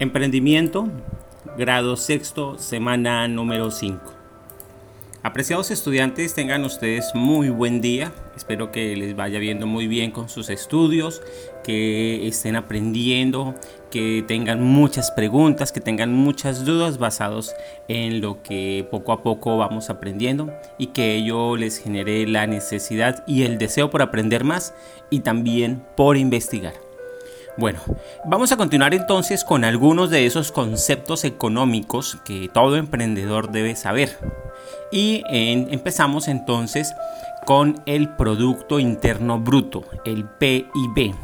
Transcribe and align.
Emprendimiento, 0.00 0.88
grado 1.58 1.94
sexto, 1.94 2.56
semana 2.56 3.28
número 3.28 3.70
5. 3.70 4.00
Apreciados 5.22 5.70
estudiantes, 5.70 6.32
tengan 6.32 6.64
ustedes 6.64 7.10
muy 7.14 7.50
buen 7.50 7.82
día. 7.82 8.10
Espero 8.34 8.72
que 8.72 8.96
les 8.96 9.14
vaya 9.14 9.38
viendo 9.38 9.66
muy 9.66 9.88
bien 9.88 10.10
con 10.10 10.30
sus 10.30 10.48
estudios, 10.48 11.20
que 11.62 12.26
estén 12.26 12.56
aprendiendo, 12.56 13.54
que 13.90 14.24
tengan 14.26 14.62
muchas 14.62 15.10
preguntas, 15.10 15.70
que 15.70 15.82
tengan 15.82 16.14
muchas 16.14 16.64
dudas 16.64 16.96
basados 16.96 17.52
en 17.86 18.22
lo 18.22 18.42
que 18.42 18.88
poco 18.90 19.12
a 19.12 19.22
poco 19.22 19.58
vamos 19.58 19.90
aprendiendo 19.90 20.50
y 20.78 20.86
que 20.86 21.14
ello 21.16 21.58
les 21.58 21.76
genere 21.76 22.26
la 22.26 22.46
necesidad 22.46 23.22
y 23.26 23.42
el 23.42 23.58
deseo 23.58 23.90
por 23.90 24.00
aprender 24.00 24.44
más 24.44 24.72
y 25.10 25.20
también 25.20 25.82
por 25.94 26.16
investigar. 26.16 26.89
Bueno, 27.60 27.80
vamos 28.24 28.52
a 28.52 28.56
continuar 28.56 28.94
entonces 28.94 29.44
con 29.44 29.66
algunos 29.66 30.08
de 30.08 30.24
esos 30.24 30.50
conceptos 30.50 31.24
económicos 31.24 32.16
que 32.24 32.48
todo 32.48 32.76
emprendedor 32.76 33.50
debe 33.50 33.76
saber. 33.76 34.16
Y 34.90 35.22
empezamos 35.28 36.28
entonces 36.28 36.94
con 37.44 37.82
el 37.84 38.08
Producto 38.08 38.80
Interno 38.80 39.38
Bruto, 39.38 39.84
el 40.06 40.24
PIB. 40.24 41.14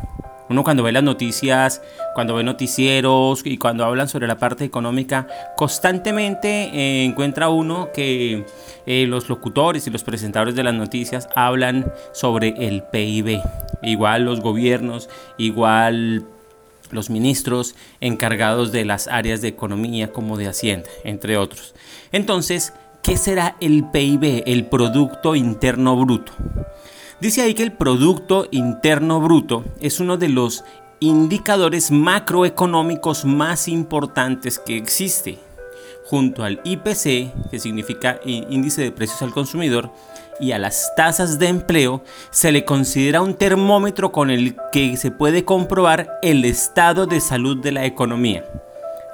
Uno 0.50 0.62
cuando 0.62 0.82
ve 0.82 0.92
las 0.92 1.02
noticias, 1.02 1.80
cuando 2.14 2.34
ve 2.34 2.44
noticieros 2.44 3.40
y 3.46 3.56
cuando 3.56 3.86
hablan 3.86 4.06
sobre 4.06 4.26
la 4.26 4.36
parte 4.36 4.64
económica, 4.64 5.26
constantemente 5.56 6.48
eh, 6.48 7.04
encuentra 7.06 7.48
uno 7.48 7.88
que 7.94 8.44
eh, 8.84 9.06
los 9.06 9.30
locutores 9.30 9.86
y 9.86 9.90
los 9.90 10.04
presentadores 10.04 10.54
de 10.54 10.64
las 10.64 10.74
noticias 10.74 11.30
hablan 11.34 11.90
sobre 12.12 12.54
el 12.58 12.82
PIB. 12.82 13.40
Igual 13.82 14.24
los 14.24 14.40
gobiernos, 14.40 15.08
igual 15.38 16.26
los 16.90 17.10
ministros 17.10 17.74
encargados 18.00 18.72
de 18.72 18.84
las 18.84 19.08
áreas 19.08 19.40
de 19.40 19.48
economía 19.48 20.12
como 20.12 20.36
de 20.36 20.48
hacienda, 20.48 20.88
entre 21.04 21.36
otros. 21.36 21.74
Entonces, 22.12 22.72
¿qué 23.02 23.16
será 23.16 23.56
el 23.60 23.84
PIB, 23.90 24.44
el 24.46 24.66
Producto 24.66 25.34
Interno 25.34 25.96
Bruto? 25.96 26.32
Dice 27.20 27.42
ahí 27.42 27.54
que 27.54 27.62
el 27.62 27.72
Producto 27.72 28.46
Interno 28.50 29.20
Bruto 29.20 29.64
es 29.80 30.00
uno 30.00 30.16
de 30.16 30.28
los 30.28 30.64
indicadores 31.00 31.90
macroeconómicos 31.90 33.24
más 33.24 33.68
importantes 33.68 34.58
que 34.58 34.76
existe, 34.76 35.38
junto 36.08 36.44
al 36.44 36.60
IPC, 36.64 37.50
que 37.50 37.58
significa 37.58 38.20
Índice 38.24 38.82
de 38.82 38.92
Precios 38.92 39.22
al 39.22 39.32
Consumidor, 39.32 39.90
y 40.38 40.52
a 40.52 40.58
las 40.58 40.94
tasas 40.96 41.38
de 41.38 41.48
empleo, 41.48 42.02
se 42.30 42.52
le 42.52 42.64
considera 42.64 43.22
un 43.22 43.34
termómetro 43.34 44.12
con 44.12 44.30
el 44.30 44.56
que 44.70 44.96
se 44.96 45.10
puede 45.10 45.44
comprobar 45.44 46.18
el 46.22 46.44
estado 46.44 47.06
de 47.06 47.20
salud 47.20 47.56
de 47.62 47.72
la 47.72 47.86
economía. 47.86 48.44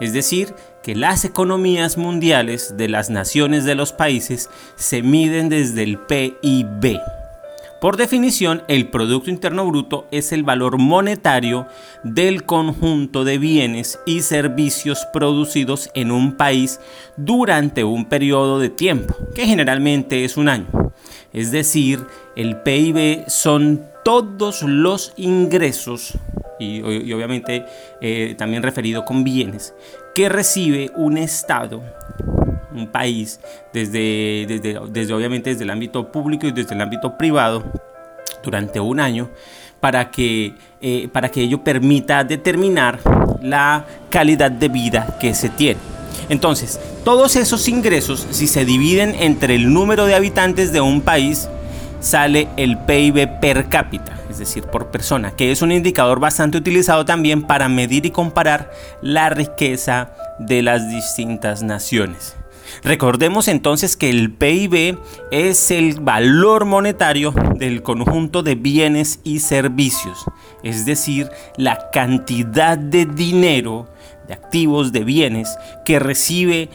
Es 0.01 0.13
decir, 0.13 0.55
que 0.83 0.97
las 0.97 1.25
economías 1.25 1.97
mundiales 1.97 2.77
de 2.77 2.89
las 2.89 3.09
naciones 3.09 3.65
de 3.65 3.77
los 3.77 3.93
países 3.93 4.51
se 4.75 5.03
miden 5.03 5.49
desde 5.49 5.85
el 5.85 5.99
PIB. 5.99 6.99
Por 7.83 7.97
definición, 7.97 8.63
el 8.69 8.91
Producto 8.91 9.29
Interno 9.29 9.67
Bruto 9.67 10.07
es 10.13 10.31
el 10.31 10.45
valor 10.45 10.79
monetario 10.79 11.67
del 12.05 12.45
conjunto 12.45 13.25
de 13.25 13.39
bienes 13.39 13.99
y 14.07 14.21
servicios 14.21 15.05
producidos 15.13 15.91
en 15.93 16.13
un 16.13 16.37
país 16.37 16.79
durante 17.17 17.83
un 17.83 18.05
periodo 18.05 18.61
de 18.61 18.71
tiempo, 18.71 19.17
que 19.35 19.49
generalmente 19.49 20.25
es 20.25 20.37
un 20.37 20.49
año. 20.49 20.93
Es 21.33 21.51
decir, 21.51 22.07
el 22.37 22.59
PIB 22.59 23.25
son 23.27 23.83
todos 24.05 24.63
los 24.63 25.13
ingresos, 25.17 26.13
y, 26.61 26.83
obviamente 27.13 27.67
eh, 28.01 28.37
también 28.39 28.63
referido 28.63 29.05
con 29.05 29.25
bienes, 29.25 29.75
que 30.15 30.29
recibe 30.29 30.93
un 30.95 31.19
Estado 31.19 31.83
un 32.75 32.87
país, 32.87 33.41
desde, 33.73 34.47
desde, 34.93 35.15
obviamente 35.15 35.51
desde 35.51 35.65
el 35.65 35.71
ámbito 35.71 36.11
público 36.11 36.47
y 36.47 36.53
desde 36.53 36.75
el 36.75 36.81
ámbito 36.81 37.17
privado, 37.17 37.65
durante 38.43 38.81
un 38.81 39.01
año, 39.01 39.31
para 39.81 40.11
que, 40.11 40.55
eh, 40.81 41.09
para 41.13 41.29
que 41.29 41.43
ello 41.43 41.63
permita 41.63 42.25
determinar 42.25 43.01
la 43.43 43.85
calidad 44.11 44.51
de 44.51 44.69
vida 44.69 45.17
que 45.21 45.35
se 45.35 45.49
tiene. 45.49 45.81
Entonces, 46.29 46.79
todos 47.05 47.37
esos 47.37 47.69
ingresos, 47.69 48.27
si 48.31 48.47
se 48.47 48.65
dividen 48.65 49.15
entre 49.19 49.55
el 49.57 49.73
número 49.73 50.07
de 50.07 50.15
habitantes 50.15 50.73
de 50.73 50.81
un 50.81 51.01
país, 51.01 51.49
sale 52.01 52.49
el 52.57 52.79
PIB 52.79 53.41
per 53.41 53.69
cápita, 53.69 54.19
es 54.31 54.39
decir, 54.39 54.65
por 54.65 54.91
persona, 54.91 55.33
que 55.33 55.53
es 55.53 55.63
un 55.63 55.73
indicador 55.73 56.21
bastante 56.21 56.59
utilizado 56.59 57.05
también 57.05 57.43
para 57.43 57.69
medir 57.69 58.07
y 58.07 58.11
comparar 58.11 58.71
la 59.01 59.31
riqueza 59.31 60.13
de 60.39 60.63
las 60.63 60.89
distintas 60.89 61.63
naciones. 61.63 62.37
Recordemos 62.83 63.49
entonces 63.49 63.97
que 63.97 64.11
el 64.11 64.33
PIB 64.33 64.99
es 65.31 65.71
el 65.71 66.01
valor 66.01 66.65
monetario 66.65 67.33
del 67.57 67.83
conjunto 67.83 68.43
de 68.43 68.55
bienes 68.55 69.21
y 69.25 69.41
servicios, 69.41 70.25
es 70.63 70.85
decir, 70.85 71.29
la 71.57 71.91
cantidad 71.91 72.79
de 72.79 73.07
dinero, 73.07 73.89
de 74.27 74.35
activos, 74.35 74.93
de 74.93 75.05
bienes 75.05 75.57
que 75.85 75.99
recibe 75.99 76.69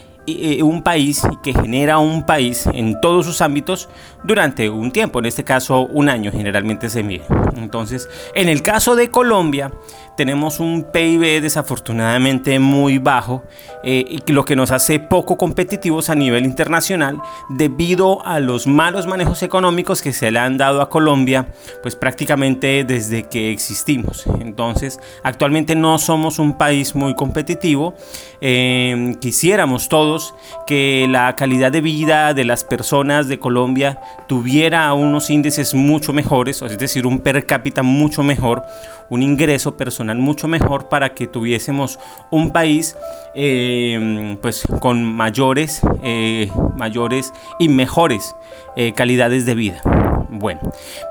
un 0.61 0.83
país 0.83 1.21
y 1.31 1.37
que 1.37 1.53
genera 1.53 1.99
un 1.99 2.25
país 2.25 2.67
en 2.67 2.99
todos 2.99 3.25
sus 3.25 3.41
ámbitos 3.41 3.89
durante 4.23 4.69
un 4.69 4.91
tiempo, 4.91 5.19
en 5.19 5.25
este 5.25 5.43
caso 5.43 5.87
un 5.87 6.09
año 6.09 6.31
generalmente 6.31 6.89
se 6.89 7.03
mide. 7.03 7.23
Entonces, 7.55 8.09
en 8.35 8.49
el 8.49 8.61
caso 8.61 8.95
de 8.95 9.09
Colombia, 9.09 9.71
tenemos 10.17 10.59
un 10.59 10.83
PIB 10.91 11.41
desafortunadamente 11.41 12.59
muy 12.59 12.97
bajo 12.97 13.43
eh, 13.83 14.03
y 14.09 14.31
lo 14.31 14.43
que 14.45 14.55
nos 14.55 14.71
hace 14.71 14.99
poco 14.99 15.37
competitivos 15.37 16.09
a 16.09 16.15
nivel 16.15 16.43
internacional 16.43 17.21
debido 17.49 18.25
a 18.25 18.39
los 18.39 18.65
malos 18.65 19.05
manejos 19.05 19.43
económicos 19.43 20.01
que 20.01 20.13
se 20.13 20.31
le 20.31 20.39
han 20.39 20.57
dado 20.57 20.81
a 20.81 20.89
Colombia 20.89 21.47
pues 21.83 21.95
prácticamente 21.95 22.83
desde 22.83 23.23
que 23.23 23.51
existimos. 23.51 24.25
Entonces 24.39 24.99
actualmente 25.23 25.75
no 25.75 25.99
somos 25.99 26.39
un 26.39 26.57
país 26.57 26.95
muy 26.95 27.13
competitivo. 27.13 27.93
Em, 28.41 29.13
quisiéramos 29.15 29.87
todos 29.87 30.16
que 30.65 31.07
la 31.09 31.35
calidad 31.35 31.71
de 31.71 31.81
vida 31.81 32.33
de 32.33 32.45
las 32.45 32.63
personas 32.63 33.27
de 33.27 33.39
Colombia 33.39 33.99
tuviera 34.27 34.93
unos 34.93 35.29
índices 35.29 35.73
mucho 35.73 36.13
mejores, 36.13 36.61
es 36.61 36.77
decir, 36.77 37.05
un 37.05 37.19
per 37.19 37.45
cápita 37.45 37.83
mucho 37.83 38.23
mejor, 38.23 38.63
un 39.09 39.23
ingreso 39.23 39.77
personal 39.77 40.17
mucho 40.17 40.47
mejor 40.47 40.89
para 40.89 41.13
que 41.13 41.27
tuviésemos 41.27 41.99
un 42.31 42.51
país 42.51 42.95
eh, 43.35 44.37
pues 44.41 44.63
con 44.79 45.03
mayores, 45.03 45.81
eh, 46.03 46.51
mayores 46.75 47.33
y 47.59 47.69
mejores 47.69 48.35
eh, 48.75 48.93
calidades 48.93 49.45
de 49.45 49.55
vida. 49.55 49.81
Bueno, 50.29 50.59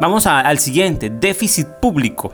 vamos 0.00 0.26
al 0.26 0.58
siguiente, 0.58 1.10
déficit 1.10 1.66
público. 1.80 2.32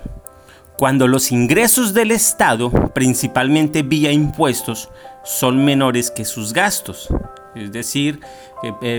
Cuando 0.76 1.06
los 1.06 1.30
ingresos 1.32 1.94
del 1.94 2.10
Estado, 2.10 2.70
principalmente 2.92 3.82
vía 3.82 4.12
impuestos, 4.12 4.88
son 5.24 5.64
menores 5.64 6.10
que 6.10 6.24
sus 6.24 6.52
gastos 6.52 7.08
es 7.54 7.70
decir, 7.70 8.20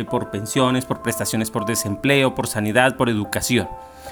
por 0.09 0.29
pensiones, 0.29 0.85
por 0.85 1.01
prestaciones 1.01 1.49
por 1.49 1.65
desempleo, 1.65 2.35
por 2.35 2.47
sanidad, 2.47 2.95
por 2.95 3.09
educación 3.09 3.67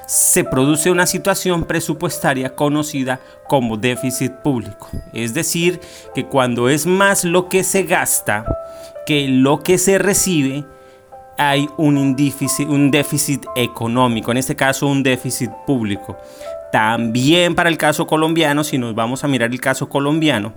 se 0.08 0.44
produce 0.44 0.92
una 0.92 1.06
situación 1.06 1.64
presupuestaria 1.64 2.54
conocida 2.54 3.22
como 3.48 3.78
déficit 3.78 4.34
público. 4.44 4.90
Es 5.14 5.34
decir, 5.34 5.80
que 6.14 6.26
cuando 6.26 6.68
es 6.68 6.86
más 6.86 7.24
lo 7.24 7.48
que 7.48 7.64
se 7.64 7.84
gasta 7.84 8.46
que 9.06 9.30
lo 9.30 9.64
que 9.64 9.78
se 9.78 9.98
recibe, 9.98 10.66
hay 11.38 11.70
un 11.78 12.16
déficit, 12.16 12.68
un 12.68 12.92
déficit 12.92 13.46
económico, 13.56 14.32
en 14.32 14.38
este 14.38 14.56
caso 14.56 14.88
un 14.88 15.02
déficit 15.02 15.50
público. 15.66 16.18
También 16.72 17.56
para 17.56 17.70
el 17.70 17.78
caso 17.78 18.08
colombiano, 18.08 18.64
si 18.64 18.78
nos 18.78 18.96
vamos 18.96 19.24
a 19.24 19.28
mirar 19.28 19.52
el 19.52 19.60
caso 19.60 19.90
colombiano, 19.90 20.54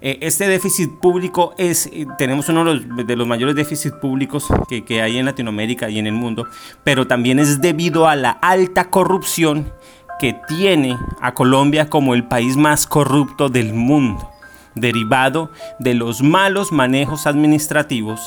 eh, 0.00 0.18
este 0.22 0.48
déficit 0.48 0.90
público 1.00 1.54
es, 1.58 1.90
eh, 1.92 2.06
tenemos 2.16 2.48
uno 2.48 2.64
de 2.74 3.16
los, 3.16 3.26
mayores 3.26 3.54
déficits 3.54 3.94
públicos 3.96 4.46
que, 4.68 4.84
que 4.84 5.02
hay 5.02 5.18
en 5.18 5.26
Latinoamérica 5.26 5.90
y 5.90 5.98
en 5.98 6.06
el 6.06 6.14
mundo, 6.14 6.46
pero 6.84 7.06
también 7.06 7.38
es 7.38 7.60
debido 7.60 8.08
a 8.08 8.16
la 8.16 8.30
alta 8.30 8.88
corrupción 8.90 9.70
que 10.18 10.34
tiene 10.48 10.96
a 11.20 11.34
Colombia 11.34 11.88
como 11.90 12.14
el 12.14 12.24
país 12.24 12.56
más 12.56 12.86
corrupto 12.86 13.48
del 13.48 13.74
mundo 13.74 14.37
derivado 14.80 15.50
de 15.78 15.94
los 15.94 16.22
malos 16.22 16.72
manejos 16.72 17.26
administrativos, 17.26 18.20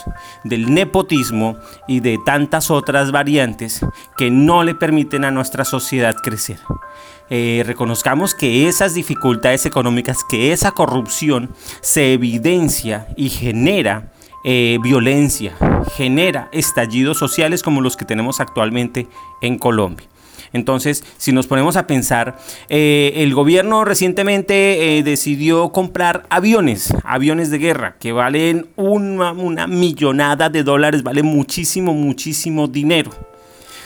del 0.43 0.73
nepotismo 0.73 1.57
y 1.87 1.99
de 1.99 2.19
tantas 2.25 2.71
otras 2.71 3.11
variantes 3.11 3.85
que 4.17 4.31
no 4.31 4.63
le 4.63 4.75
permiten 4.75 5.25
a 5.25 5.31
nuestra 5.31 5.65
sociedad 5.65 6.15
crecer. 6.15 6.59
Eh, 7.29 7.63
reconozcamos 7.65 8.35
que 8.35 8.67
esas 8.67 8.93
dificultades 8.93 9.65
económicas, 9.65 10.17
que 10.29 10.51
esa 10.51 10.71
corrupción 10.71 11.49
se 11.79 12.11
evidencia 12.13 13.07
y 13.15 13.29
genera 13.29 14.11
eh, 14.43 14.79
violencia, 14.81 15.53
genera 15.95 16.49
estallidos 16.51 17.17
sociales 17.17 17.63
como 17.63 17.79
los 17.79 17.95
que 17.95 18.05
tenemos 18.05 18.41
actualmente 18.41 19.07
en 19.41 19.57
Colombia. 19.57 20.10
Entonces, 20.53 21.03
si 21.17 21.31
nos 21.31 21.47
ponemos 21.47 21.77
a 21.77 21.87
pensar, 21.87 22.37
eh, 22.69 23.13
el 23.17 23.33
gobierno 23.33 23.85
recientemente 23.85 24.97
eh, 24.97 25.03
decidió 25.03 25.71
comprar 25.71 26.23
aviones, 26.29 26.93
aviones 27.03 27.49
de 27.51 27.57
guerra, 27.57 27.95
que 27.99 28.11
valen 28.11 28.67
una, 28.75 29.67
millonada 29.67 30.49
de 30.49 30.63
dólares, 30.63 31.03
vale 31.03 31.23
muchísimo, 31.23 31.93
muchísimo 31.93 32.67
dinero. 32.67 33.11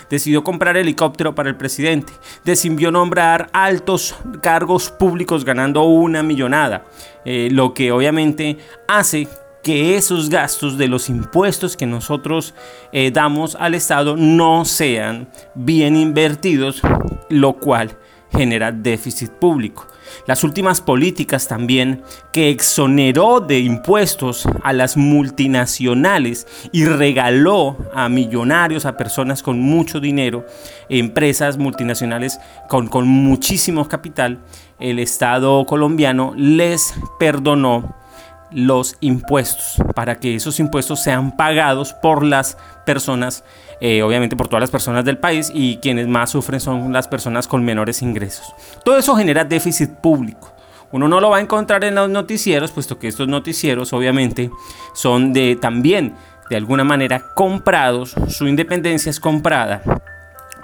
Decidió 0.10 0.44
comprar 0.44 0.78
helicóptero 0.78 1.34
para 1.34 1.50
el 1.50 1.56
presidente, 1.56 2.14
decidió 2.44 2.92
nombrar 2.92 3.50
altos 3.54 4.16
cargos 4.42 4.92
públicos 4.92 5.44
ganando 5.44 5.84
una 5.84 6.22
millonada, 6.22 6.86
eh, 7.26 7.50
lo 7.52 7.74
que 7.74 7.92
obviamente 7.92 8.58
hace 8.88 9.28
que 9.66 9.98
esos 9.98 10.30
gastos 10.30 10.78
de 10.78 10.88
los 10.88 11.10
impuestos 11.10 11.76
que 11.76 11.88
nosotros 11.88 12.54
eh, 12.92 13.10
damos 13.10 13.56
al 13.56 13.74
Estado 13.74 14.16
no 14.16 14.64
sean 14.64 15.28
bien 15.56 15.96
invertidos, 15.96 16.84
lo 17.30 17.54
cual 17.54 17.98
genera 18.32 18.72
déficit 18.72 19.32
público. 19.32 19.88
Las 20.28 20.44
últimas 20.44 20.82
políticas 20.82 21.48
también 21.48 22.04
que 22.32 22.52
exoneró 22.52 23.40
de 23.40 23.58
impuestos 23.58 24.48
a 24.62 24.72
las 24.72 24.98
multinacionales 24.98 26.46
y 26.72 26.86
regaló 26.86 27.76
a 27.92 28.08
millonarios, 28.08 28.86
a 28.86 28.98
personas 28.98 29.42
con 29.42 29.60
mucho 29.60 30.00
dinero, 30.00 30.46
empresas 30.90 31.58
multinacionales 31.58 32.40
con, 32.70 32.88
con 32.88 33.08
muchísimo 33.08 33.88
capital, 33.88 34.44
el 34.80 35.00
Estado 35.00 35.66
colombiano 35.66 36.34
les 36.36 36.94
perdonó 37.18 38.05
los 38.52 38.96
impuestos, 39.00 39.78
para 39.94 40.16
que 40.16 40.36
esos 40.36 40.60
impuestos 40.60 41.02
sean 41.02 41.36
pagados 41.36 41.94
por 41.94 42.24
las 42.24 42.58
personas, 42.86 43.44
eh, 43.82 44.02
obviamente 44.04 44.36
por 44.36 44.48
todas 44.48 44.62
las 44.62 44.72
personas 44.72 45.06
del 45.06 45.18
país 45.18 45.52
y 45.54 45.78
quienes 45.78 46.08
más 46.08 46.30
sufren 46.30 46.60
son 46.60 46.94
las 46.94 47.08
personas 47.08 47.48
con 47.48 47.64
menores 47.64 48.02
ingresos. 48.02 48.54
Todo 48.84 48.98
eso 48.98 49.16
genera 49.16 49.44
déficit 49.44 49.90
público. 49.92 50.52
Uno 50.92 51.08
no 51.08 51.20
lo 51.20 51.30
va 51.30 51.38
a 51.38 51.42
encontrar 51.42 51.84
en 51.84 51.96
los 51.96 52.10
noticieros, 52.10 52.72
puesto 52.72 53.00
que 53.00 53.08
estos 53.08 53.28
noticieros 53.28 53.92
obviamente 53.92 54.50
son 54.94 55.34
de 55.34 55.58
también 55.58 56.16
de 56.50 56.56
alguna 56.56 56.84
manera 56.84 57.34
comprados, 57.34 58.16
su 58.30 58.48
independencia 58.48 59.10
es 59.10 59.20
comprada 59.20 59.82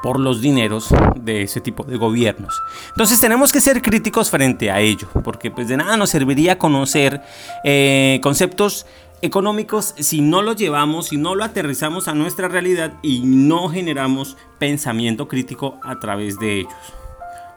por 0.02 0.20
los 0.20 0.42
dineros 0.42 0.90
de 1.16 1.44
ese 1.44 1.62
tipo 1.62 1.84
de 1.84 1.98
gobiernos. 1.98 2.62
Entonces 2.90 3.20
tenemos 3.20 3.52
que 3.52 3.62
ser 3.62 3.82
críticos 3.82 4.30
frente 4.30 4.72
a 4.72 4.80
ello, 4.80 5.08
porque 5.24 5.52
pues 5.52 5.68
de 5.68 5.78
nada 5.78 5.98
nos 5.98 6.10
serviría 6.10 6.58
conocer 6.58 7.22
eh, 7.64 8.20
conceptos 8.24 8.86
económicos 9.22 9.94
si 10.00 10.22
no 10.22 10.42
los 10.42 10.56
llevamos, 10.56 11.08
si 11.08 11.18
no 11.18 11.36
lo 11.36 11.44
aterrizamos 11.44 12.08
a 12.08 12.14
nuestra 12.14 12.48
realidad 12.48 12.94
y 13.02 13.22
no 13.24 13.70
generamos 13.70 14.38
pensamiento 14.58 15.28
crítico 15.28 15.80
a 15.84 16.00
través 16.00 16.40
de 16.40 16.62
ellos. 16.62 16.74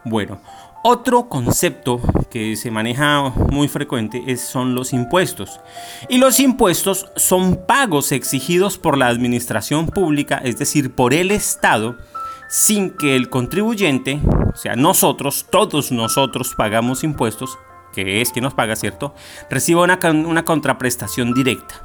Bueno, 0.03 0.39
otro 0.83 1.29
concepto 1.29 1.99
que 2.29 2.55
se 2.55 2.69
maneja 2.69 3.31
muy 3.49 3.67
frecuente 3.67 4.37
son 4.37 4.75
los 4.75 4.93
impuestos. 4.93 5.59
Y 6.09 6.19
los 6.19 6.39
impuestos 6.39 7.07
son 7.15 7.65
pagos 7.65 8.11
exigidos 8.11 8.77
por 8.77 8.95
la 8.95 9.07
administración 9.07 9.87
pública, 9.87 10.37
es 10.43 10.59
decir, 10.59 10.93
por 10.93 11.15
el 11.15 11.31
Estado, 11.31 11.97
sin 12.47 12.91
que 12.91 13.15
el 13.15 13.29
contribuyente, 13.29 14.19
o 14.53 14.55
sea, 14.55 14.75
nosotros, 14.75 15.45
todos 15.49 15.91
nosotros 15.91 16.53
pagamos 16.55 17.03
impuestos, 17.03 17.57
que 17.93 18.21
es 18.21 18.31
quien 18.31 18.43
nos 18.43 18.53
paga, 18.53 18.75
¿cierto? 18.75 19.15
Reciba 19.49 19.83
una, 19.83 19.99
una 20.25 20.45
contraprestación 20.45 21.33
directa. 21.33 21.81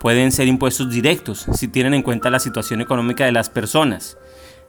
Pueden 0.00 0.32
ser 0.32 0.48
impuestos 0.48 0.90
directos 0.90 1.46
si 1.52 1.68
tienen 1.68 1.94
en 1.94 2.02
cuenta 2.02 2.30
la 2.30 2.40
situación 2.40 2.80
económica 2.80 3.24
de 3.24 3.32
las 3.32 3.50
personas. 3.50 4.18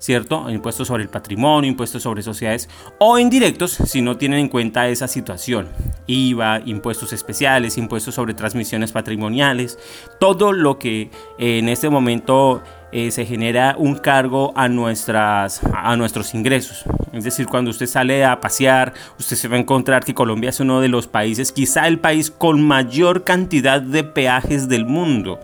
¿Cierto? 0.03 0.50
Impuestos 0.50 0.89
sobre 0.89 1.03
el 1.03 1.09
patrimonio, 1.09 1.69
impuestos 1.69 2.03
sobre 2.03 2.23
sociedades 2.23 2.67
o 3.00 3.17
indirectos 3.17 3.71
si 3.71 4.01
no 4.01 4.17
tienen 4.17 4.39
en 4.39 4.50
cuenta 4.50 4.89
esa 4.89 5.07
situación. 5.07 5.69
IVA, 6.07 6.59
impuestos 6.65 7.13
especiales, 7.13 7.77
impuestos 7.77 8.15
sobre 8.15 8.33
transmisiones 8.33 8.91
patrimoniales, 8.91 9.79
todo 10.19 10.51
lo 10.51 10.77
que 10.77 11.09
en 11.39 11.69
este 11.69 11.89
momento 11.89 12.61
eh, 12.91 13.11
se 13.11 13.25
genera 13.25 13.75
un 13.77 13.95
cargo 13.95 14.51
a, 14.57 14.67
nuestras, 14.67 15.61
a 15.73 15.95
nuestros 15.95 16.33
ingresos. 16.33 16.83
Es 17.13 17.23
decir, 17.23 17.47
cuando 17.47 17.71
usted 17.71 17.88
sale 17.88 18.25
a 18.25 18.41
pasear, 18.41 18.94
usted 19.17 19.38
se 19.38 19.47
va 19.47 19.55
a 19.55 19.59
encontrar 19.59 20.03
que 20.03 20.13
Colombia 20.13 20.50
es 20.50 20.59
uno 20.59 20.81
de 20.81 20.89
los 20.89 21.07
países, 21.07 21.53
quizá 21.53 21.88
el 21.88 22.00
país 22.00 22.29
con 22.29 22.61
mayor 22.61 23.23
cantidad 23.23 23.81
de 23.81 24.03
peajes 24.03 24.67
del 24.67 24.83
mundo. 24.83 25.39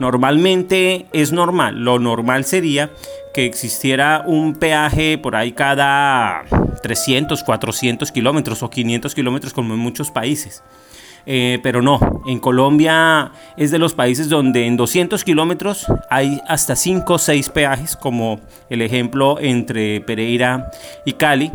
Normalmente 0.00 1.06
es 1.12 1.30
normal, 1.30 1.84
lo 1.84 1.98
normal 1.98 2.46
sería 2.46 2.90
que 3.34 3.44
existiera 3.44 4.24
un 4.26 4.54
peaje 4.54 5.18
por 5.18 5.36
ahí 5.36 5.52
cada 5.52 6.42
300, 6.82 7.44
400 7.44 8.10
kilómetros 8.10 8.62
o 8.62 8.70
500 8.70 9.14
kilómetros 9.14 9.52
como 9.52 9.74
en 9.74 9.80
muchos 9.80 10.10
países. 10.10 10.62
Eh, 11.26 11.60
pero 11.62 11.82
no, 11.82 12.00
en 12.26 12.38
Colombia 12.40 13.32
es 13.58 13.70
de 13.70 13.78
los 13.78 13.92
países 13.92 14.30
donde 14.30 14.66
en 14.66 14.78
200 14.78 15.22
kilómetros 15.22 15.86
hay 16.08 16.40
hasta 16.48 16.76
5 16.76 17.12
o 17.12 17.18
6 17.18 17.50
peajes, 17.50 17.94
como 17.94 18.40
el 18.70 18.80
ejemplo 18.80 19.38
entre 19.38 20.00
Pereira 20.00 20.70
y 21.04 21.12
Cali. 21.12 21.52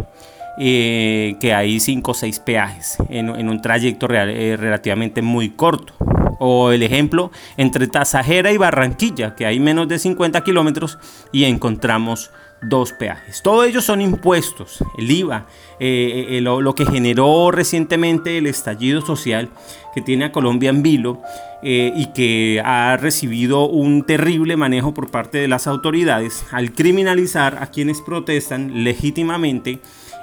Eh, 0.58 1.36
que 1.42 1.54
hay 1.54 1.82
5 1.82 2.12
o 2.12 2.14
6 2.14 2.40
peajes 2.40 2.98
en, 3.10 3.30
un 3.30 3.62
trayecto 3.62 4.08
eh, 4.10 4.56
relativamente 4.56 5.22
muy 5.22 5.50
corto. 5.50 5.94
O 6.40 6.72
el 6.72 6.84
ejemplo 6.84 7.32
entre 7.58 7.88
Tasajera 7.88 8.52
y 8.52 8.58
Barranquilla, 8.58 9.36
que 9.36 9.46
hay 9.46 9.60
menos 9.60 9.88
de 9.88 10.00
50 10.00 10.44
kilómetros 10.44 10.98
y 11.32 11.46
encontramos 11.46 12.32
dos 12.62 12.94
peajes. 12.94 13.42
Todos 13.42 13.68
ellos 13.68 13.86
son 13.86 14.02
impuestos, 14.02 14.84
el 14.98 15.12
IVA, 15.12 15.46
eh, 15.80 16.28
eh, 16.30 16.42
lo, 16.42 16.76
que 16.76 16.86
generó 16.86 17.52
recientemente 17.52 18.38
el 18.38 18.48
estallido 18.48 19.02
social 19.02 19.50
que 19.94 20.02
tiene 20.02 20.26
a 20.26 20.32
Colombia 20.32 20.70
en 20.70 20.82
vilo 20.82 21.22
eh, 21.64 21.94
y 21.96 22.08
que 22.14 22.62
ha 22.64 22.98
recibido 22.98 23.68
un 23.68 24.04
terrible 24.04 24.58
manejo 24.58 24.94
por 24.94 25.12
parte 25.12 25.38
de 25.38 25.48
las 25.48 25.68
autoridades 25.68 26.46
al 26.52 26.74
criminalizar 26.74 27.62
a 27.62 27.68
quienes 27.68 28.02
protestan 28.02 28.84
legítimamente 28.84 29.80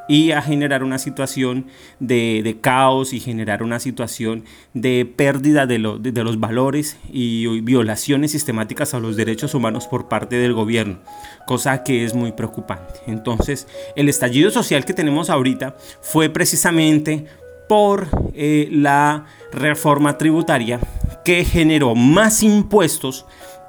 y 0.09 0.33
a 0.33 0.43
generar 0.43 0.83
una 0.83 0.99
situación 0.99 1.67
de, 2.01 2.59
caos 2.61 3.13
y 3.13 3.21
generar 3.21 3.63
una 3.63 3.81
situación 3.81 4.45
de 4.75 5.05
pérdida 5.05 5.67
de, 5.67 5.79
de, 6.01 6.25
los 6.25 6.41
valores 6.41 6.97
y 7.11 7.61
violaciones 7.61 8.33
sistemáticas 8.33 8.95
a 8.95 9.01
los 9.01 9.17
derechos 9.17 9.55
humanos 9.55 9.87
por 9.87 10.09
parte 10.09 10.37
del 10.37 10.53
gobierno, 10.53 10.99
cosa 11.47 11.83
que 11.83 12.05
es 12.05 12.15
muy 12.15 12.33
preocupante. 12.33 13.01
Entonces, 13.07 13.69
el 13.97 14.09
estallido 14.09 14.51
social 14.51 14.85
que 14.85 14.95
tenemos 14.95 15.31
ahorita 15.31 15.77
fue 16.01 16.29
precisamente 16.29 17.27
por 17.69 18.09
eh, 18.35 18.69
la 18.71 19.25
reforma 19.53 20.19
tributaria 20.19 20.81
que 21.25 21.45
generó 21.45 21.95
más 21.95 22.43
impuestos 22.43 23.25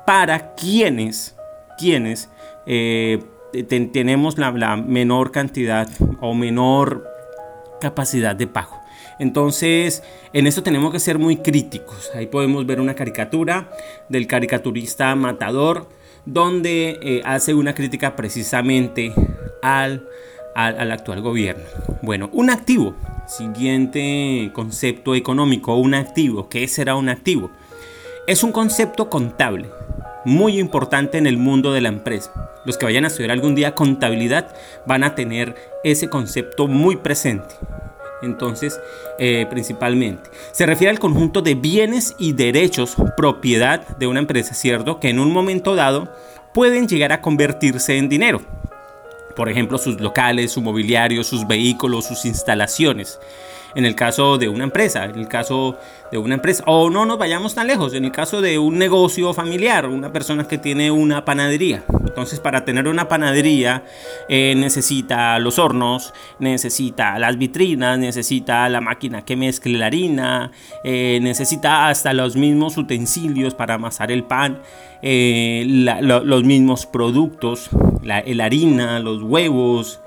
para 0.06 0.56
quienes, 0.56 1.36
quienes 1.78 2.30
eh, 2.66 3.24
tenemos 3.62 4.38
la, 4.38 4.76
menor 4.78 5.32
cantidad 5.32 5.88
o 6.20 6.34
menor 6.34 7.08
capacidad 7.80 8.36
de 8.36 8.48
pago. 8.48 8.82
Entonces, 9.20 10.02
en 10.34 10.48
esto 10.48 10.64
tenemos 10.64 10.92
que 10.92 11.00
ser 11.00 11.20
muy 11.20 11.38
críticos. 11.38 12.10
Ahí 12.16 12.26
podemos 12.26 12.66
ver 12.66 12.82
una 12.82 12.96
caricatura 12.96 13.70
del 14.10 14.26
caricaturista 14.26 15.16
Matador, 15.16 15.88
donde 16.26 17.00
eh, 17.02 17.22
hace 17.26 17.54
una 17.54 17.76
crítica 17.76 18.16
precisamente 18.16 19.14
al, 19.62 20.08
al, 20.56 20.92
actual 20.92 21.22
gobierno. 21.22 21.64
Bueno, 22.02 22.30
un 22.34 22.50
activo, 22.50 22.96
siguiente 23.28 24.52
concepto 24.54 25.14
económico, 25.16 25.76
un 25.76 25.94
activo. 25.94 26.50
¿Qué 26.50 26.68
será 26.68 26.96
un 26.96 27.10
activo? 27.10 27.52
Es 28.26 28.44
un 28.44 28.52
concepto 28.52 29.10
contable 29.10 29.70
muy 30.26 30.60
importante 30.60 31.18
en 31.18 31.28
el 31.28 31.38
mundo 31.38 31.74
de 31.74 31.82
la 31.82 31.90
empresa. 31.90 32.32
Los 32.66 32.78
que 32.78 32.86
vayan 32.86 33.04
a 33.04 33.08
estudiar 33.08 33.32
algún 33.32 33.56
día 33.56 33.76
contabilidad 33.76 34.54
van 34.86 35.04
a 35.04 35.16
tener 35.16 35.56
ese 35.84 36.10
concepto 36.10 36.68
muy 36.68 36.96
presente. 36.96 37.56
Entonces, 38.22 38.80
eh, 39.20 39.46
principalmente, 39.50 40.30
se 40.54 40.66
refiere 40.66 40.92
al 40.92 41.00
conjunto 41.00 41.42
de 41.42 41.56
bienes 41.56 42.16
y 42.18 42.32
derechos, 42.32 42.96
propiedad 43.18 43.86
de 43.98 44.08
una 44.08 44.20
empresa, 44.20 44.54
¿cierto? 44.54 45.00
Que 45.00 45.10
en 45.10 45.20
un 45.20 45.32
momento 45.32 45.76
dado 45.76 46.10
pueden 46.54 46.88
llegar 46.88 47.12
a 47.12 47.22
convertirse 47.22 47.98
en 47.98 48.08
dinero. 48.08 48.42
Por 49.36 49.50
ejemplo, 49.50 49.78
sus 49.78 50.00
locales, 50.00 50.52
su 50.52 50.62
mobiliario, 50.62 51.24
sus 51.24 51.48
vehículos, 51.48 52.06
sus 52.06 52.24
instalaciones. 52.24 53.20
En 53.76 53.86
el 53.86 53.96
caso 53.96 54.38
de 54.38 54.50
una 54.50 54.64
empresa, 54.64 55.06
en 55.06 55.18
el 55.18 55.28
caso 55.28 55.78
de 56.12 56.18
una 56.18 56.36
empresa, 56.36 56.64
o 56.68 56.90
no 56.90 57.06
nos 57.06 57.18
vayamos 57.18 57.56
tan 57.56 57.68
lejos, 57.68 57.94
en 57.94 58.06
el 58.06 58.12
caso 58.12 58.42
de 58.42 58.60
un 58.60 58.78
negocio 58.78 59.34
familiar, 59.34 59.88
una 59.88 60.12
persona 60.12 60.48
que 60.48 60.58
tiene 60.58 60.92
una 60.92 61.26
panadería. 61.26 61.84
Entonces, 62.06 62.40
para 62.40 62.66
tener 62.66 62.88
una 62.88 63.08
panadería 63.08 63.84
eh, 64.30 64.54
necesita 64.56 65.40
los 65.40 65.58
hornos, 65.58 66.14
necesita 66.40 67.18
las 67.18 67.38
vitrinas, 67.38 67.98
necesita 67.98 68.70
la 68.70 68.82
máquina 68.82 69.26
que 69.26 69.36
mezcle 69.36 69.78
la 69.78 69.88
harina, 69.88 70.52
eh, 70.84 71.20
necesita 71.22 71.88
hasta 71.88 72.14
los 72.14 72.36
mismos 72.36 72.78
utensilios 72.78 73.56
para 73.56 73.76
amasar 73.76 74.12
el 74.12 74.24
pan, 74.24 74.60
eh, 75.02 75.64
los 75.66 76.44
mismos 76.44 76.86
productos, 76.86 77.70
la, 78.04 78.24
harina, 78.46 79.00
los 79.00 79.22
huevos, 79.24 80.00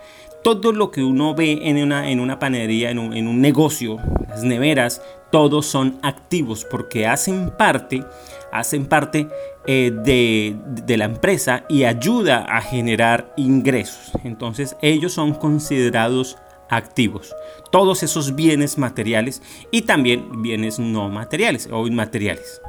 todo 0.47 0.71
lo 0.71 0.93
que 0.93 1.03
uno 1.03 1.35
ve 1.35 1.59
en 1.65 1.83
una, 1.83 2.09
en 2.09 2.21
una 2.21 2.39
panadería, 2.39 2.93
en 2.93 3.01
un, 3.01 3.17
en 3.17 3.27
un 3.27 3.41
negocio, 3.41 3.99
las 4.29 4.45
neveras, 4.45 5.03
todos 5.33 5.67
son 5.67 5.99
activos 6.05 6.65
porque 6.71 7.05
hacen 7.05 7.51
parte, 7.51 8.05
hacen 8.53 8.87
parte 8.87 9.27
eh, 9.67 9.91
de, 10.05 10.57
de, 10.85 10.97
la 10.99 11.07
empresa 11.07 11.65
y 11.69 11.83
ayuda 11.83 12.45
a 12.45 12.61
generar 12.61 13.35
ingresos. 13.37 14.13
Entonces 14.23 14.77
ellos 14.83 15.13
son 15.13 15.35
considerados 15.35 16.39
activos. 16.71 17.35
Todos 17.73 18.05
esos 18.05 18.37
bienes 18.37 18.79
materiales 18.79 19.43
y 19.73 19.83
también 19.83 20.43
bienes 20.43 20.79
no 20.79 21.09
materiales 21.09 21.69
o 21.73 21.89
inmateriales. 21.89 22.63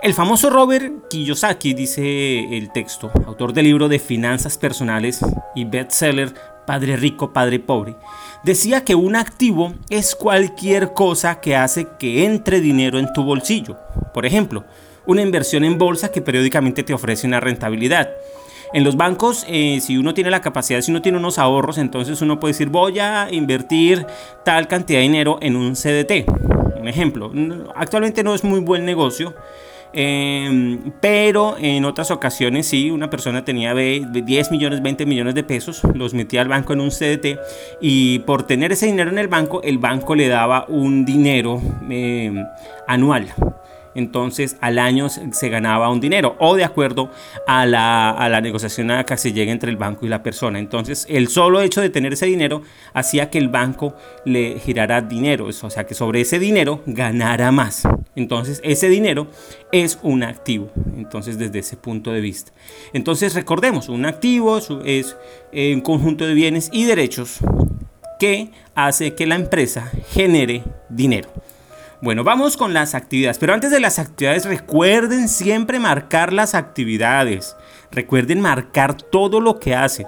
El 0.00 0.14
famoso 0.14 0.50
Robert 0.50 1.08
Kiyosaki, 1.10 1.74
dice 1.74 2.56
el 2.56 2.70
texto, 2.70 3.10
autor 3.26 3.52
del 3.52 3.64
libro 3.64 3.88
de 3.88 3.98
finanzas 3.98 4.56
personales 4.56 5.18
y 5.56 5.64
bestseller 5.64 6.32
Padre 6.68 6.98
Rico, 6.98 7.32
Padre 7.32 7.60
Pobre, 7.60 7.96
decía 8.44 8.84
que 8.84 8.94
un 8.94 9.16
activo 9.16 9.72
es 9.88 10.14
cualquier 10.14 10.92
cosa 10.92 11.40
que 11.40 11.56
hace 11.56 11.86
que 11.98 12.26
entre 12.26 12.60
dinero 12.60 12.98
en 12.98 13.10
tu 13.14 13.24
bolsillo. 13.24 13.78
Por 14.12 14.26
ejemplo, 14.26 14.66
una 15.06 15.22
inversión 15.22 15.64
en 15.64 15.78
bolsa 15.78 16.12
que 16.12 16.20
periódicamente 16.20 16.82
te 16.82 16.92
ofrece 16.92 17.26
una 17.26 17.40
rentabilidad. 17.40 18.10
En 18.74 18.84
los 18.84 18.98
bancos, 18.98 19.46
eh, 19.48 19.80
si 19.80 19.96
uno 19.96 20.12
tiene 20.12 20.30
la 20.30 20.42
capacidad, 20.42 20.82
si 20.82 20.90
uno 20.90 21.00
tiene 21.00 21.16
unos 21.16 21.38
ahorros, 21.38 21.78
entonces 21.78 22.20
uno 22.20 22.38
puede 22.38 22.52
decir, 22.52 22.68
voy 22.68 22.98
a 22.98 23.28
invertir 23.30 24.04
tal 24.44 24.68
cantidad 24.68 24.98
de 24.98 25.04
dinero 25.04 25.38
en 25.40 25.56
un 25.56 25.72
CDT. 25.72 26.26
Un 26.78 26.86
ejemplo, 26.86 27.32
actualmente 27.76 28.22
no 28.22 28.34
es 28.34 28.44
muy 28.44 28.60
buen 28.60 28.84
negocio, 28.84 29.34
Em, 29.92 30.92
pero 31.00 31.56
en 31.58 31.84
otras 31.84 32.10
ocasiones 32.10 32.66
sí, 32.66 32.90
una 32.90 33.08
persona 33.08 33.44
tenía 33.44 33.74
10 33.74 34.50
millones, 34.50 34.82
20 34.82 35.06
millones 35.06 35.34
de 35.34 35.42
pesos, 35.44 35.82
los 35.94 36.14
metía 36.14 36.42
al 36.42 36.48
banco 36.48 36.72
en 36.72 36.80
un 36.80 36.90
CDT 36.90 37.38
y 37.80 38.20
por 38.20 38.42
tener 38.42 38.72
ese 38.72 38.86
dinero 38.86 39.10
en 39.10 39.18
el 39.18 39.28
banco, 39.28 39.62
el 39.62 39.78
banco 39.78 40.14
le 40.14 40.28
daba 40.28 40.66
un 40.68 41.04
dinero 41.04 41.60
em, 41.88 42.44
anual 42.86 43.32
entonces 43.98 44.56
al 44.60 44.78
año 44.78 45.08
se 45.08 45.48
ganaba 45.48 45.90
un 45.90 46.00
dinero 46.00 46.36
o 46.38 46.54
de 46.54 46.64
acuerdo 46.64 47.10
a 47.46 47.66
la, 47.66 48.10
a 48.10 48.28
la 48.28 48.40
negociación 48.40 48.92
a 48.92 49.04
que 49.04 49.16
se 49.16 49.32
llega 49.32 49.50
entre 49.50 49.70
el 49.70 49.76
banco 49.76 50.06
y 50.06 50.08
la 50.08 50.22
persona. 50.22 50.60
Entonces 50.60 51.04
el 51.10 51.28
solo 51.28 51.60
hecho 51.60 51.80
de 51.80 51.90
tener 51.90 52.12
ese 52.12 52.26
dinero 52.26 52.62
hacía 52.94 53.28
que 53.28 53.38
el 53.38 53.48
banco 53.48 53.96
le 54.24 54.60
girara 54.60 55.00
dinero, 55.00 55.46
o 55.46 55.70
sea 55.70 55.84
que 55.84 55.94
sobre 55.94 56.20
ese 56.20 56.38
dinero 56.38 56.82
ganara 56.86 57.50
más. 57.50 57.82
Entonces 58.14 58.60
ese 58.62 58.88
dinero 58.88 59.26
es 59.72 59.98
un 60.02 60.22
activo, 60.22 60.70
entonces 60.96 61.36
desde 61.36 61.58
ese 61.58 61.76
punto 61.76 62.12
de 62.12 62.20
vista. 62.20 62.52
Entonces 62.92 63.34
recordemos, 63.34 63.88
un 63.88 64.06
activo 64.06 64.58
es 64.84 65.16
un 65.52 65.80
conjunto 65.80 66.24
de 66.24 66.34
bienes 66.34 66.70
y 66.72 66.84
derechos 66.84 67.38
que 68.20 68.50
hace 68.74 69.14
que 69.14 69.26
la 69.26 69.34
empresa 69.34 69.90
genere 70.10 70.62
dinero. 70.88 71.28
Bueno, 72.00 72.22
vamos 72.22 72.56
con 72.56 72.72
las 72.72 72.94
actividades. 72.94 73.38
Pero 73.38 73.54
antes 73.54 73.72
de 73.72 73.80
las 73.80 73.98
actividades, 73.98 74.44
recuerden 74.44 75.28
siempre 75.28 75.80
marcar 75.80 76.32
las 76.32 76.54
actividades. 76.54 77.56
Recuerden 77.90 78.40
marcar 78.40 78.94
todo 78.94 79.40
lo 79.40 79.58
que 79.58 79.74
hacen. 79.74 80.06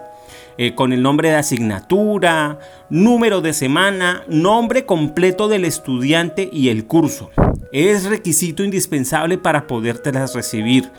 Eh, 0.56 0.74
con 0.74 0.92
el 0.92 1.02
nombre 1.02 1.30
de 1.30 1.36
asignatura, 1.36 2.58
número 2.90 3.40
de 3.40 3.54
semana, 3.54 4.24
nombre 4.28 4.84
completo 4.84 5.48
del 5.48 5.64
estudiante 5.64 6.48
y 6.52 6.68
el 6.68 6.86
curso. 6.86 7.30
Es 7.72 8.04
requisito 8.04 8.62
indispensable 8.62 9.38
para 9.38 9.66
podértelas 9.66 10.34
recibir 10.34 10.90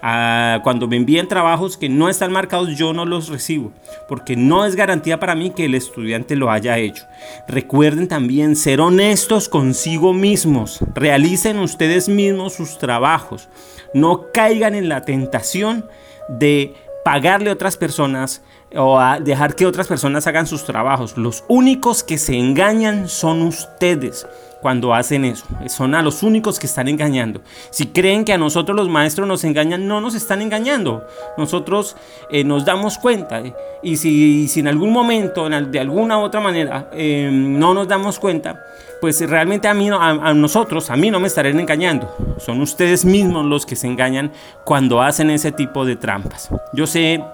cuando 0.00 0.88
me 0.88 0.96
envíen 0.96 1.28
trabajos 1.28 1.76
que 1.76 1.88
no 1.88 2.08
están 2.08 2.32
marcados, 2.32 2.76
yo 2.76 2.92
no 2.92 3.04
los 3.04 3.28
recibo, 3.28 3.72
porque 4.08 4.36
no 4.36 4.64
es 4.64 4.76
garantía 4.76 5.20
para 5.20 5.34
mí 5.34 5.50
que 5.50 5.66
el 5.66 5.74
estudiante 5.74 6.36
lo 6.36 6.50
haya 6.50 6.78
hecho. 6.78 7.04
Recuerden 7.48 8.08
también 8.08 8.56
ser 8.56 8.80
honestos 8.80 9.48
consigo 9.48 10.12
mismos, 10.12 10.80
realicen 10.94 11.58
ustedes 11.58 12.08
mismos 12.08 12.54
sus 12.54 12.78
trabajos, 12.78 13.48
no 13.94 14.26
caigan 14.32 14.74
en 14.74 14.88
la 14.88 15.04
tentación 15.04 15.86
de 16.28 16.74
pagarle 17.04 17.50
a 17.50 17.54
otras 17.54 17.76
personas 17.76 18.42
o 18.76 19.00
dejar 19.20 19.56
que 19.56 19.66
otras 19.66 19.88
personas 19.88 20.26
hagan 20.26 20.46
sus 20.46 20.64
trabajos. 20.64 21.16
Los 21.16 21.44
únicos 21.48 22.04
que 22.04 22.18
se 22.18 22.36
engañan 22.36 23.08
son 23.08 23.42
ustedes 23.42 24.26
cuando 24.60 24.94
hacen 24.94 25.24
eso. 25.24 25.46
Son 25.68 25.94
a 25.94 26.02
los 26.02 26.22
únicos 26.22 26.58
que 26.58 26.66
están 26.66 26.88
engañando. 26.88 27.40
Si 27.70 27.86
creen 27.86 28.24
que 28.24 28.32
a 28.32 28.38
nosotros 28.38 28.76
los 28.76 28.88
maestros 28.88 29.26
nos 29.26 29.44
engañan, 29.44 29.86
no 29.86 30.00
nos 30.00 30.14
están 30.14 30.42
engañando. 30.42 31.06
Nosotros 31.36 31.96
eh, 32.30 32.44
nos 32.44 32.64
damos 32.64 32.98
cuenta. 32.98 33.40
Eh, 33.40 33.54
y, 33.82 33.96
si, 33.96 34.48
en 34.60 34.68
algún 34.68 34.92
momento, 34.92 35.48
de 35.48 35.80
alguna 35.80 36.18
u 36.18 36.22
otra 36.22 36.40
manera, 36.40 36.88
em, 36.92 37.58
no 37.58 37.74
nos 37.74 37.88
damos 37.88 38.18
cuenta, 38.18 38.62
pues 39.00 39.20
realmente 39.28 39.68
a, 39.68 39.74
mí, 39.74 39.88
a, 39.90 40.34
nosotros, 40.34 40.90
a 40.90 40.96
mí 40.96 41.10
no 41.10 41.20
me 41.20 41.28
estarán 41.28 41.58
engañando. 41.58 42.14
Son 42.38 42.60
ustedes 42.60 43.04
mismos 43.04 43.46
los 43.46 43.64
que 43.64 43.76
se 43.76 43.86
engañan 43.86 44.32
cuando 44.64 45.00
hacen 45.00 45.30
ese 45.30 45.52
tipo 45.52 45.86
de 45.86 45.96
trampas. 45.96 46.50
Yo 46.74 46.86
sé 46.86 47.24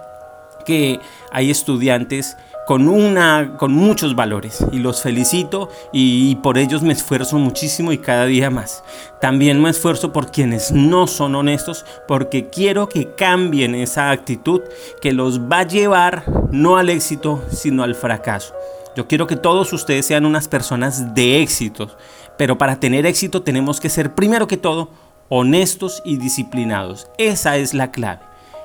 que 0.64 1.00
hay 1.33 1.50
estudiantes 1.50 2.37
con, 2.66 2.88
una, 2.88 3.56
con 3.58 3.73
muchos 3.73 4.16
valores 4.16 4.64
y 4.73 4.78
los 4.78 5.02
felicito 5.02 5.70
y, 5.92 6.35
por 6.37 6.58
ellos 6.58 6.82
me 6.82 6.92
esfuerzo 6.92 7.38
muchísimo 7.38 7.92
y 7.92 7.99
cada 7.99 8.26
día 8.26 8.50
más. 8.50 8.82
También 9.20 9.62
me 9.62 9.70
esfuerzo 9.70 10.12
por 10.12 10.30
quienes 10.30 10.73
no 10.73 11.06
son 11.06 11.35
honestos 11.35 11.87
porque 12.08 12.49
quiero 12.50 12.88
que 12.88 13.14
cambien 13.14 13.75
esa 13.75 14.11
actitud 14.11 14.62
que 15.00 15.12
los 15.12 15.40
va 15.40 15.61
a 15.61 15.66
llevar 15.66 16.25
no 16.50 16.76
al 16.76 16.90
éxito 16.90 17.42
sino 17.50 17.82
al 17.85 17.94
fracaso. 17.94 18.54
Yo 18.96 19.06
quiero 19.06 19.26
que 19.26 19.37
todos 19.37 19.73
ustedes 19.73 20.06
sean 20.06 20.25
unas 20.25 20.49
personas 20.49 21.14
de 21.14 21.42
éxito, 21.42 21.96
pero 22.37 22.58
para 22.58 22.80
tener 22.80 23.06
éxito 23.06 23.42
tenemos 23.42 23.78
que 23.78 23.90
ser 23.90 24.14
primero 24.14 24.49
que 24.49 24.56
todo 24.56 24.90
honestos 25.28 26.02
y 26.04 26.16
disciplinados. 26.16 27.08
Esa 27.18 27.56
es 27.56 27.75
la 27.75 27.90
clave. 27.90 28.20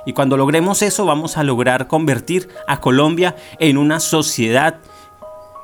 Y 0.06 0.14
cuando 0.14 0.38
logremos 0.38 0.82
eso 0.82 1.06
vamos 1.06 1.38
a 1.38 1.44
lograr 1.44 1.88
convertir 1.88 2.50
a 2.68 2.80
Colombia 2.80 3.36
en 3.60 3.78
una 3.78 4.00
sociedad 4.00 4.80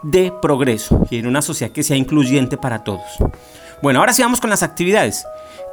de 0.04 0.32
progreso 0.42 1.06
y 1.10 1.18
en 1.18 1.28
una 1.28 1.42
sociedad 1.42 1.72
que 1.72 1.84
sea 1.84 1.98
incluyente 1.98 2.58
para 2.58 2.84
todos. 2.84 3.06
Bueno, 3.82 4.00
ahora 4.00 4.14
sí 4.14 4.22
vamos 4.22 4.40
con 4.40 4.50
las 4.50 4.64
actividades. 4.64 5.26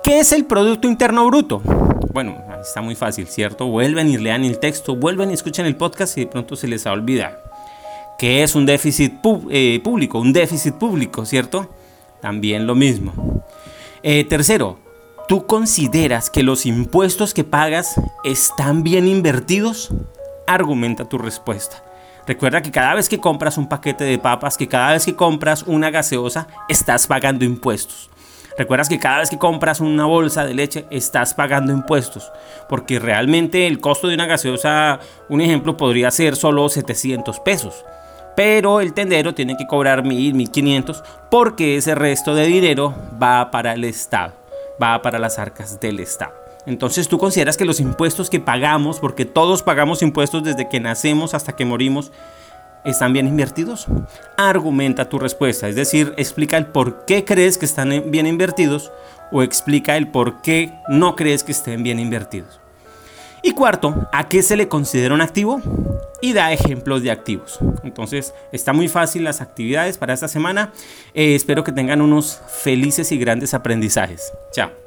¿Qué 0.03 0.21
es 0.21 0.33
el 0.33 0.45
Producto 0.45 0.89
Interno 0.89 1.27
Bruto? 1.27 1.63
Bueno, 2.13 2.37
está 2.61 2.81
muy 2.81 2.95
fácil, 2.95 3.27
¿cierto? 3.27 3.67
Vuelven 3.67 4.09
y 4.09 4.19
lean 4.19 4.45
el 4.45 4.59
texto, 4.59 4.95
vuelven 4.95 5.31
y 5.31 5.35
escuchen 5.35 5.67
el 5.67 5.77
podcast 5.77 6.17
y 6.19 6.23
de 6.23 6.27
pronto 6.27 6.57
se 6.57 6.69
les 6.69 6.87
ha 6.87 6.93
olvidado. 6.93 7.37
¿Qué 8.19 8.43
es 8.43 8.55
un 8.55 8.67
déficit 8.67 9.15
eh, 9.51 9.81
público? 9.83 10.19
Un 10.19 10.33
déficit 10.33 10.75
público, 10.75 11.25
¿cierto? 11.25 11.69
También 12.21 12.67
lo 12.67 12.75
mismo. 12.75 13.43
Eh, 14.03 14.25
tercero, 14.25 14.79
¿Tú 15.27 15.47
consideras 15.47 16.29
que 16.29 16.43
los 16.43 16.67
impuestos 16.67 17.33
que 17.33 17.45
pagas 17.45 17.99
están 18.25 18.83
bien 18.83 19.09
invertidos? 19.09 19.91
Argumenta 20.47 21.09
tu 21.09 21.17
respuesta. 21.17 21.83
Recuerda 22.27 22.61
que 22.61 22.71
cada 22.71 22.95
vez 22.95 23.09
que 23.09 23.21
compras 23.21 23.57
un 23.57 23.67
paquete 23.67 24.05
de 24.05 24.19
papas, 24.19 24.59
que 24.59 24.69
cada 24.69 24.93
vez 24.93 25.07
que 25.07 25.17
compras 25.17 25.63
una 25.63 25.91
gaseosa, 25.91 26.47
estás 26.69 27.07
pagando 27.07 27.47
impuestos. 27.47 28.11
Recuerdas 28.59 28.91
que 28.91 28.99
cada 28.99 29.21
vez 29.21 29.31
que 29.31 29.39
compras 29.39 29.81
una 29.81 30.05
bolsa 30.05 30.45
de 30.45 30.53
leche, 30.53 30.85
estás 30.91 31.33
pagando 31.33 31.73
impuestos. 31.73 32.31
Porque 32.69 32.99
realmente 32.99 33.67
el 33.67 33.81
costo 33.81 34.09
de 34.09 34.15
una 34.17 34.27
gaseosa, 34.27 35.01
un 35.31 35.41
ejemplo, 35.41 35.79
podría 35.79 36.11
ser 36.11 36.37
solo 36.37 36.69
700 36.69 37.41
pesos. 37.41 37.87
Pero 38.37 38.83
el 38.83 38.93
tendero 38.93 39.33
tiene 39.33 39.57
que 39.57 39.67
cobrar 39.67 40.05
1000, 40.05 40.35
1500 40.35 41.03
porque 41.31 41.79
ese 41.79 41.95
resto 41.95 42.35
de 42.35 42.47
dinero 42.47 42.95
va 43.23 43.51
para 43.51 43.73
el 43.73 43.85
Estado 43.85 44.44
va 44.83 45.01
para 45.03 45.19
las 45.19 45.39
arcas 45.39 45.81
del 45.81 46.01
Estado. 46.01 46.35
Entonces 46.67 47.09
tú 47.09 47.19
consideras 47.19 47.57
que 47.57 47.65
los 47.65 47.81
impuestos 47.81 48.31
que 48.31 48.41
pagamos, 48.41 48.99
porque 48.99 49.25
todos 49.25 49.63
pagamos 49.63 50.03
impuestos 50.03 50.43
desde 50.45 50.69
que 50.69 50.81
nacemos 50.81 51.35
hasta 51.35 51.55
que 51.55 51.65
morimos, 51.65 52.11
¿están 52.85 53.13
bien 53.13 53.27
invertidos? 53.27 53.87
Argumenta 54.37 55.09
tu 55.09 55.19
respuesta, 55.19 55.69
es 55.69 55.77
decir, 55.77 56.15
explica 56.17 56.57
el 56.57 56.67
por 56.67 57.05
qué 57.05 57.25
crees 57.25 57.59
que 57.59 57.67
están 57.67 58.11
bien 58.11 58.27
invertidos 58.27 58.91
o 59.31 59.43
explica 59.43 59.97
el 59.97 60.09
por 60.09 60.41
qué 60.41 60.73
no 60.89 61.17
crees 61.17 61.45
que 61.45 61.53
estén 61.53 61.83
bien 61.83 61.99
invertidos. 61.99 62.64
Y 63.47 63.51
cuarto, 63.53 64.09
¿a 64.11 64.27
qué 64.27 64.43
se 64.43 64.57
le 64.57 64.69
considera 64.69 65.15
un 65.15 65.21
activo? 65.21 65.61
Y 66.23 66.33
da 66.33 66.51
ejemplos 66.51 67.03
de 67.03 67.11
activos. 67.11 67.59
Entonces, 67.83 68.33
está 68.53 68.73
muy 68.73 68.89
fácil 68.89 69.23
las 69.23 69.43
actividades 69.43 69.99
para 69.99 70.15
esta 70.15 70.29
semana. 70.29 70.73
Eh, 71.13 71.35
espero 71.35 71.63
que 71.63 71.71
tengan 71.71 72.01
unos 72.01 72.41
felices 72.63 73.13
y 73.13 73.19
grandes 73.19 73.53
aprendizajes. 73.53 74.33
Chao. 74.51 74.84